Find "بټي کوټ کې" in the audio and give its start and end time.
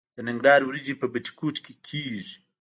1.13-1.73